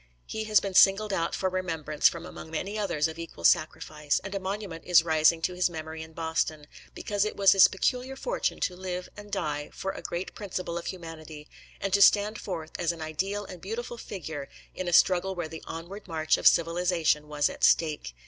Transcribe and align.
He 0.25 0.45
has 0.45 0.59
been 0.59 0.73
singled 0.73 1.13
out 1.13 1.35
for 1.35 1.47
remembrance 1.47 2.09
from 2.09 2.25
among 2.25 2.49
many 2.49 2.75
others 2.75 3.07
of 3.07 3.19
equal 3.19 3.43
sacrifice, 3.43 4.19
and 4.23 4.33
a 4.33 4.39
monument 4.39 4.83
is 4.83 5.03
rising 5.03 5.43
to 5.43 5.53
his 5.53 5.69
memory 5.69 6.01
in 6.01 6.13
Boston, 6.13 6.65
because 6.95 7.23
it 7.23 7.35
was 7.35 7.51
his 7.51 7.67
peculiar 7.67 8.15
fortune 8.15 8.59
to 8.61 8.75
live 8.75 9.09
and 9.15 9.29
die 9.31 9.69
for 9.71 9.91
a 9.91 10.01
great 10.01 10.33
principle 10.33 10.75
of 10.79 10.87
humanity, 10.87 11.47
and 11.79 11.93
to 11.93 12.01
stand 12.01 12.39
forth 12.41 12.71
as 12.79 12.91
an 12.91 12.99
ideal 12.99 13.45
and 13.45 13.61
beautiful 13.61 13.99
figure 13.99 14.49
in 14.73 14.87
a 14.87 14.91
struggle 14.93 15.35
where 15.35 15.47
the 15.47 15.63
onward 15.67 16.07
march 16.07 16.35
of 16.35 16.47
civilization 16.47 17.27
was 17.27 17.47
at 17.47 17.63
stake. 17.63 18.15